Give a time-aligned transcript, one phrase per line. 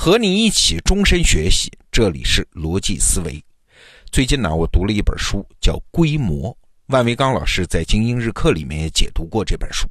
[0.00, 3.44] 和你一起终身学习，这里是逻辑思维。
[4.12, 6.52] 最近呢，我读了一本书，叫《规模》。
[6.86, 9.88] 万维刚老师在精英日课里面也解读过这本书。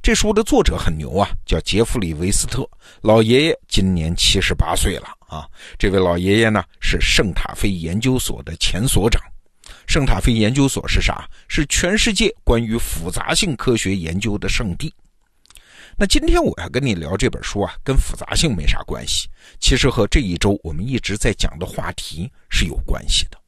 [0.00, 2.64] 这书的作者很牛啊，叫杰弗里·维斯特。
[3.00, 5.48] 老爷爷今年七十八岁了啊。
[5.76, 9.20] 这位老爷爷呢，是圣塔菲研究所的前所长。
[9.88, 11.28] 圣塔菲研究所是啥？
[11.48, 14.94] 是全世界关于复杂性科学研究的圣地。
[15.96, 19.28] 那今天我要跟你聊这本书啊，跟复杂性没啥关系，
[19.60, 23.38] 其实和这一周我们一直在讲的话题是有关系的。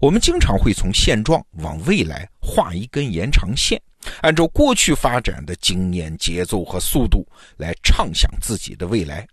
[0.00, 3.80] 我们经常会从现状往未来画一根延长线，
[4.20, 9.26] 按照过去发展的经验、节奏和速度来畅想自己的未来。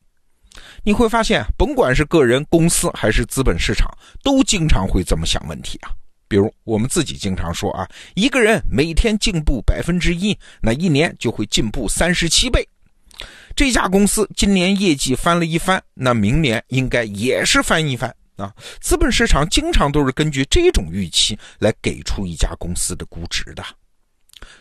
[0.84, 3.88] 你会发现，甭管是个人、公司还是资本市场，
[4.24, 5.92] 都经常会这么想问题啊。
[6.34, 12.68] 比如我们自己经常说啊，一个人每天进步百分之一，那一年就会进步三十七倍。
[13.56, 18.52] 这家公司今年业绩翻了一番，那明年应该也是翻一番啊。
[18.82, 23.64] 资本市场经常都是根据这种预期来给出一家公司的估值的。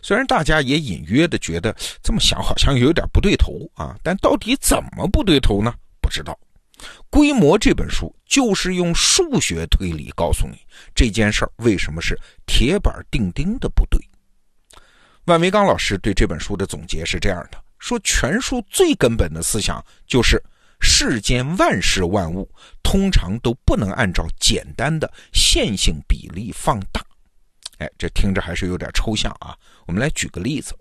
[0.03, 5.73] 虽然大家也隐约的觉得这么想好像有点不对头啊，但到底怎么不对头呢？
[6.03, 6.39] 不知道。
[7.11, 10.59] 规模这本书就是用数学推理告诉你
[10.95, 14.01] 这件事儿为什么是铁板钉钉的不对。
[15.27, 20.43] 万维刚老师对这本书的总结是这样的：说全书最根本的思想就是
[20.81, 22.51] 世间万事万物
[22.83, 27.01] 通常都不能按照简单的线性比例放大。
[27.79, 29.57] 哎，这听着还是有点抽象啊。
[29.87, 30.77] 我们来举个例子，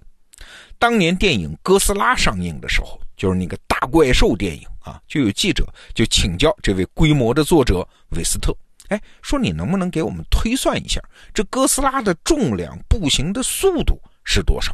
[0.80, 3.00] 当年电影《哥斯拉》上映的时候。
[3.22, 8.52] 就是那个大怪兽电影啊，就有记者就请教这位规模的作者韦斯特，
[8.88, 11.00] 哎，说你能不能给我们推算一下
[11.32, 14.74] 这哥斯拉的重量、步行的速度是多少？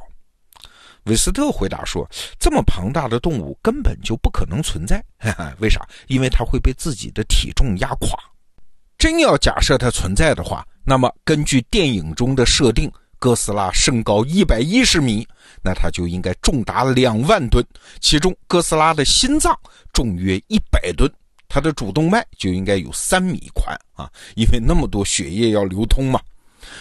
[1.08, 2.09] 韦斯特回答说，
[2.40, 5.03] 这么庞大的动物根本就不可能存在，
[5.59, 5.86] 为啥？
[6.08, 8.18] 因为它会被自己的体重压垮。
[8.97, 12.90] 真要假设它存在的话，那么根据电影中的设定。
[13.19, 15.28] 哥斯拉身高一百一十米，
[15.63, 17.66] 那它就应该重达两万吨。
[18.00, 19.57] 其中，哥斯拉的心脏
[19.94, 21.11] 重约一百吨，
[21.47, 26.19] 它的主动脉就应该有三米宽啊，因为那么多血液要流通嘛。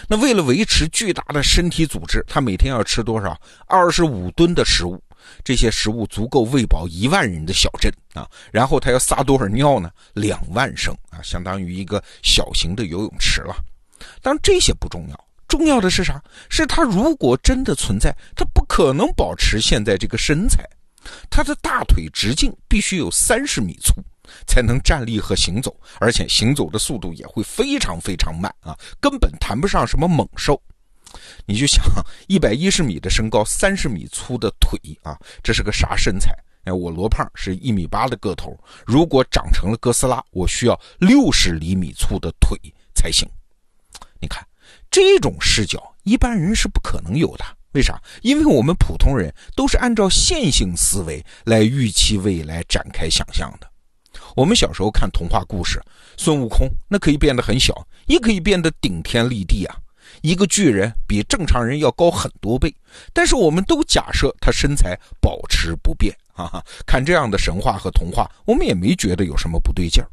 [0.07, 3.39] 那为了维持巨大的身体组织，它每天要吃多少？
[3.67, 5.01] 二十五吨的食物，
[5.43, 8.29] 这些食物足够喂饱一万人的小镇啊。
[8.51, 9.89] 然后它要撒多少尿呢？
[10.13, 13.55] 两万升啊，相当于一个小型的游泳池了。
[14.21, 15.26] 当然，这些不重要。
[15.47, 16.21] 重要的是啥？
[16.49, 20.63] 是他如果真的存在，他不可能保持现在这个身材。
[21.29, 23.93] 他的大腿直径必须有三十米粗，
[24.45, 30.61] 才能站立和行走，而且行走的速度也会非常非常慢啊，根本谈不上什么猛兽。
[31.45, 31.81] 你就想，
[32.27, 36.37] 一百一十米的身高，三十米粗的腿啊，这是个啥身材？
[36.65, 38.53] 哎，我罗胖是一米八的个头，
[38.85, 42.59] 如果长成了哥斯拉，我需要六十厘米粗的腿
[42.93, 43.25] 才行。
[44.19, 44.45] 你看。
[44.89, 48.01] 这种视角一般人是不可能有的，为啥？
[48.21, 53.67] 因为我们普通人都是按照线性思维来预期未来、展开想象的。
[54.35, 55.81] 我们小时候看童话故事，
[56.15, 59.75] 孙悟空那可以变得很小，也可以变得顶天立地啊。
[60.21, 62.73] 一个巨人比正常人要高很多倍，
[63.13, 66.63] 但是我们都假设他身材保持不变啊。
[66.85, 70.09] 看这样的神话和童话，我们也没觉得有什么不对劲儿。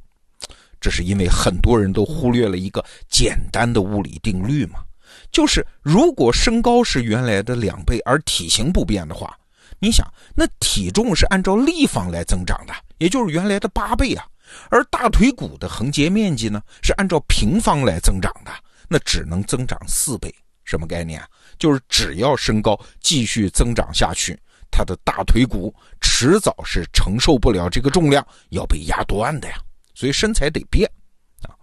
[0.85, 4.81] 这是因为很多人都忽略了一个简单的物理定律嘛，
[5.33, 9.35] 就是如果身高是原来的两倍，而体型不变的话，
[9.79, 10.07] 你想，
[10.37, 14.27] 那体重是按照立方来增长的，也就是原来的八倍啊。
[14.69, 18.53] 而大腿骨的横截面积呢，是按照平方来增长的，
[18.87, 20.31] 那只能增长四倍。
[20.65, 21.27] 什么概念啊？
[21.59, 24.39] 就是只要身高继续增长下去，
[24.71, 29.57] 他的大腿骨迟早是承受不了这个重量，要被压断的呀。
[29.95, 30.91] 所以身材得变
[31.43, 31.55] 啊！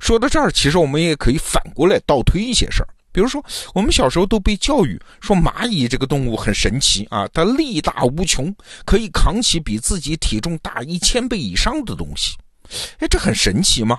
[0.00, 2.88] 说到这儿，其实我们也可以反过来倒推一些事儿。
[3.10, 3.44] 比如说，
[3.74, 8.54] 我们小时候都被教育说蚂蚁这个动物很神奇啊，它力大无穷，
[8.84, 12.36] 可以扛起比自己体重大一千倍以上的东西。
[12.98, 13.98] 哎，这很神奇吗？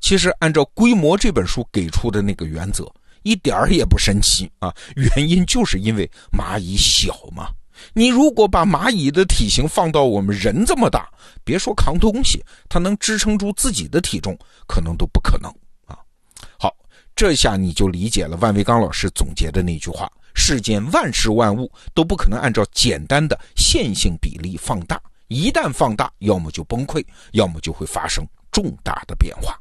[0.00, 2.84] 其实按照《规模》这本书给出的那个原则，
[3.22, 4.72] 一点儿也不神奇啊！
[4.94, 7.48] 原因就是因为蚂蚁小嘛。
[7.92, 11.08] 你如果把蚂蚁的体型放到我们人这么大，
[11.44, 14.36] 别说扛东西，它能支撑住自己的体重，
[14.66, 15.50] 可能都不可能
[15.86, 15.98] 啊。
[16.58, 16.74] 好，
[17.14, 29.58] 这下你就理解了万维刚老师总结的那句话：世间万事万物都不可能按照简单的线性比例放大，一旦放大，要么就崩溃，要么就会发生重大的变化。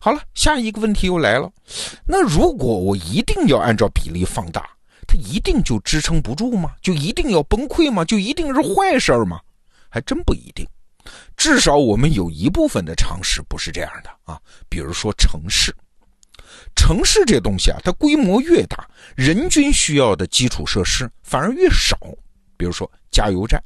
[0.00, 1.50] 好了，下一个问题又来了，
[2.06, 4.68] 那如果我一定要按照比例放大？
[5.04, 6.72] 它一定就支撑不住吗？
[6.82, 8.04] 就一定要崩溃吗？
[8.04, 9.40] 就一定是坏事吗？
[9.88, 10.66] 还真不一定。
[11.36, 14.40] 至少我们有一部分的常识不是这样的啊。
[14.68, 15.74] 比如说城市，
[16.74, 21.98] 城市这东西啊，它规模越大，人均需要的基础设施反而越少。
[22.56, 23.62] 比如说加油站，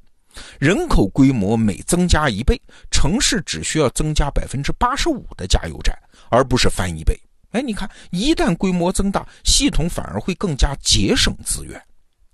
[0.59, 5.97] 人口规模每增加一倍，城市只需要增加百分之八十五的加油站，
[6.31, 7.19] 而不是翻一倍。
[7.51, 11.83] 哎，你看，一旦规模增大，系统反而会更加节省资源。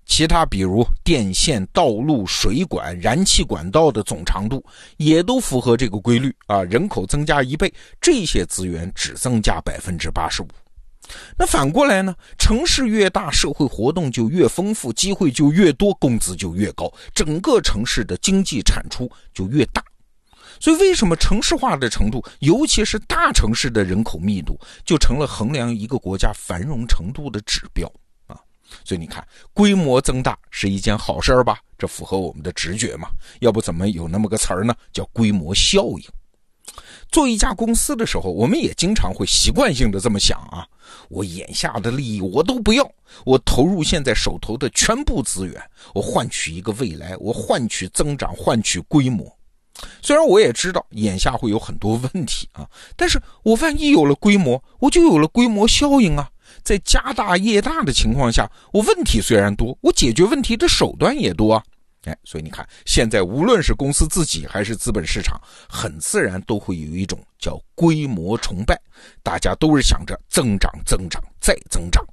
[0.06, 4.64] 其他比如电线、道路、水管、燃气管道的总长度，
[4.98, 6.62] 也都符合这个规律啊。
[6.64, 10.48] 人口增加一倍，这些资源只增加百分之八十五。
[11.38, 12.14] 那反过来呢？
[12.38, 19.82] 城市越大，社会活动就越丰富，机会就越多，工资就越高，整个城市的经济产出就越大。
[20.60, 27.86] 所以，为什么城市化的程度，尤其是大城市的人口密度，就成了衡量一个国家繁荣程度的指标
[28.26, 28.38] 啊？
[28.84, 31.58] 所以你看，规模增大是一件好事儿吧？
[31.76, 33.08] 这符合我们的直觉嘛？
[33.40, 34.74] 要不怎么有那么个词儿呢？
[34.92, 36.04] 叫规模效应。
[37.10, 40.66] 做一家公司的时候，我们也经常会习惯性的这么想啊：
[41.08, 42.90] 我眼下的利益我都不要，
[43.24, 45.62] 我投入现在手头的全部资源，
[45.94, 49.30] 我换取一个未来，我换取增长，换取规模。
[50.00, 56.30] 虽然我也知道眼下会有很多问题啊，但是我万一有了规模，我就有了规模效应啊。
[56.62, 61.62] 在家大业大的情况下，我问题虽然多，我解决问题的手段也多啊。
[62.04, 68.78] 哎，所以你看，现在无论是公司自己还是资本市场，很自然都会有一种叫规模崇拜，
[69.22, 72.04] 大家都是想着增长、增长再增长。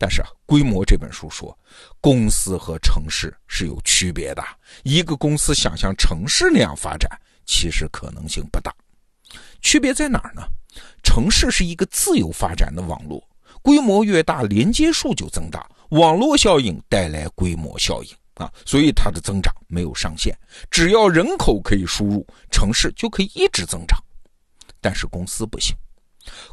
[0.00, 1.54] 但是啊，《规模》这本书说，
[2.00, 4.42] 公司和城市是有区别的。
[4.82, 7.06] 一个公司想像城市那样发展，
[7.44, 8.74] 其实可能性不大。
[9.60, 10.40] 区别在哪儿呢？
[11.02, 13.22] 城市是一个自由发展的网络，
[13.60, 20.34] 规模越大，连接数就增大，网络效应带来规模效应啊，所以它的增长没有上限。
[20.70, 24.02] 只要人口可以输入，城市就可以一直增长。
[24.80, 25.76] 但是公司不行，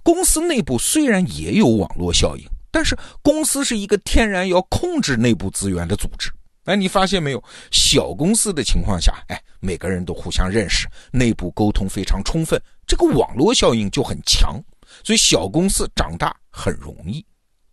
[0.03, 2.45] 公司内部虽然也有网络效应。
[2.71, 6.31] 但是公司是一个天然要控制内部资源的组织，
[6.65, 7.43] 哎，你发现没有？
[7.71, 14.61] 小公司的情况下，哎，每个人都互相认识，内部沟通非常充分，这个网络效应就很强，
[15.03, 17.25] 所以小公司长大很容易。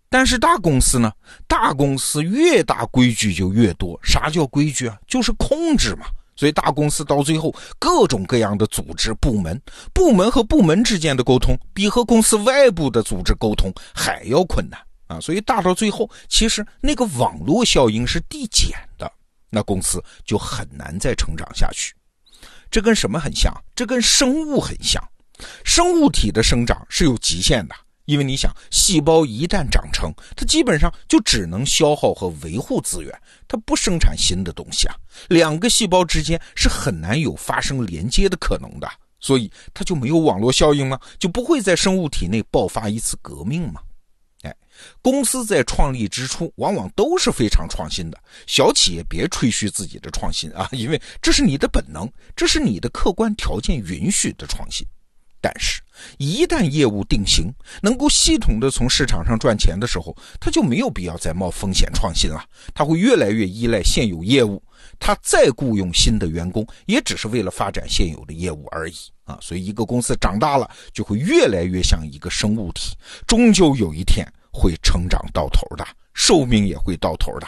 [0.08, 1.12] 但是大公司呢？
[1.48, 3.98] 大公司越大规矩就越多。
[4.00, 4.96] 啥叫规矩啊？
[5.08, 6.06] 就是控制嘛。
[6.36, 9.60] 所以大公司到最后，各种各样的组织部门，
[9.92, 14.80] 部门和部门之间的沟通，比和公司外部的组织沟通还要困难。
[15.06, 19.10] 啊，所以大到最后，其实那个网络效应是递减的，
[19.50, 21.94] 那公司就很难再成长下去。
[22.70, 23.52] 这跟什么很像？
[23.76, 25.02] 这跟生物很像。
[25.62, 27.74] 生物体的生长是有极限的，
[28.06, 33.12] 因为你想，细胞一旦长成，它基本上就只能消耗和维护资源，
[33.48, 34.94] 它不生产新的东西啊。
[35.28, 38.88] 两个细胞之间是很难有发生连接的可能的，
[39.20, 41.00] 所以它就没有网络效应吗？
[41.18, 43.80] 就不会在生物体内爆发一次革命吗？
[45.00, 48.18] 公司在创立之初，往往都是非常创新的。
[48.44, 54.84] 小企业别吹嘘自己的创新啊，因为这是你的本能，这是你的客观条件允许的创新。
[55.44, 55.82] 但是，
[56.16, 57.52] 一旦业务定型，
[57.82, 62.42] 能够系统的从市场上赚钱的时候，他就没有必要再冒风险创新了。
[62.72, 64.62] 他会越来越依赖现有业务，
[64.98, 69.36] 他再雇佣新的员工，也只是为了发展现有的业务而已啊。
[69.42, 74.26] 所以，一个公司长大了，就会越来越像一个生物体，终究有一天。
[74.56, 77.46] 会成长到头的，寿命也会到头的。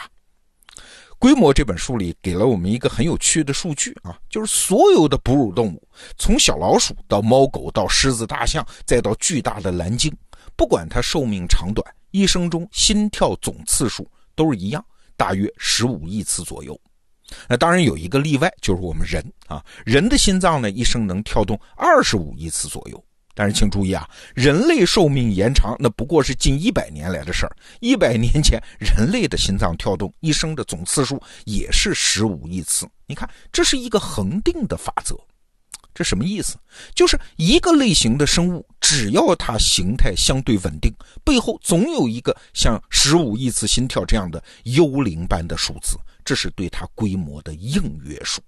[1.19, 10.15] 规模这本书里给了我们一个很有趣的数据啊，就是所有的哺乳动物，从小老鼠到猫狗到狮子大象，再到巨大的蓝鲸，
[10.55, 16.79] 不管它寿命长短，一生中心跳总次数都是一样，大约十五亿次左右。
[17.49, 23.03] 那当然有一个例外，就是我们人啊，人的心脏呢，一生能跳动二十五亿次左右。
[23.39, 27.55] 但是请注意啊，人类寿命延长那不过是近一百年来的事儿。
[27.81, 32.89] 一百年前，人类的心脏跳动一生的总次数也是十五亿次。
[33.05, 35.15] 你看，这是一个恒定的法则。
[35.93, 36.57] 这什么意思？
[36.95, 40.91] 就是一个类型的生物，只要它形态相对稳定，
[41.23, 48.41] 背后总有一个像十五亿次心跳这样的幽灵般的数字，这是对它规模的硬约束。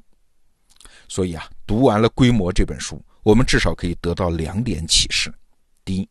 [1.08, 3.00] 所以啊，读完了《规模》这本书。
[3.24, 5.34] 我们至少可以得到两点启示：
[5.84, 6.10] 第一，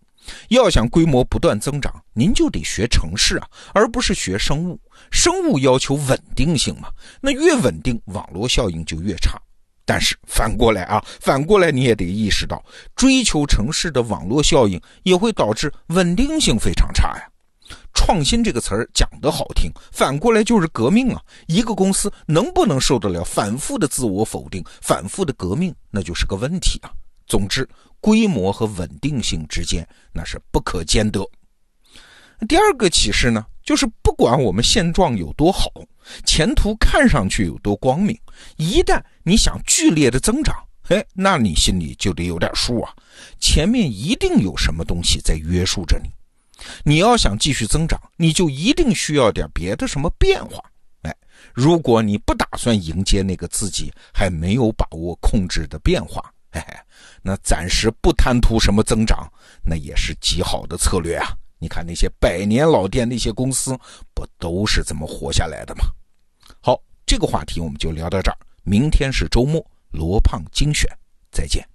[0.48, 4.78] 要想规模不断增长，您就得学城市啊，而不是学生物。
[5.10, 6.88] 生物要求稳定性嘛，
[7.20, 9.40] 那越稳定，网络效应就越差。
[9.84, 12.62] 但是反过来啊，反过来你也得意识到，
[12.94, 17.28] 追求城市的网络效应也会导致稳定性非常差呀。
[18.08, 21.20] 创新这个词儿讲得好听，反过来就是革命啊！
[21.46, 26.90] 一个公司能不能受得了反复的自我否定、反复的革命，那就是个问题啊。
[27.26, 27.68] 总之，
[28.00, 31.22] 规模和稳定性之间那是不可兼得。
[32.48, 35.70] 第二个启示呢，就是不管我们现状有多好，
[36.24, 38.18] 前途看上去有多光明，
[38.56, 42.90] 一旦你想剧烈的增长，嘿，那你心里就得有点数啊，
[43.38, 46.08] 前面一定有什么东西在约束着你。
[46.84, 50.62] 你要想继续增长，你就一定需要点别的什么变化。
[51.02, 51.16] 哎，
[51.52, 56.74] 如果你不打算迎接那个自己还没有把握控制的变化，嘿嘿，
[57.22, 59.30] 那暂时不贪图什么增长，
[59.64, 61.28] 那也是极好的策略啊。
[61.60, 63.76] 你看那些百年老店那些公司，
[64.14, 65.84] 不都是这么活下来的吗？
[66.60, 68.36] 好，这个话题我们就聊到这儿。
[68.62, 70.88] 明天是周末，罗胖精选，
[71.30, 71.66] 再见。